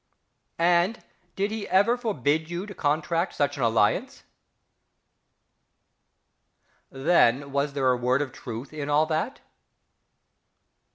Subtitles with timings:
[0.57, 1.03] And
[1.35, 4.23] did he ever forbid you to contract such an alliance?...
[6.89, 9.41] Then was there a word of truth in all that?...